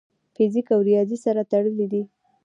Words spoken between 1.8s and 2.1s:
دي.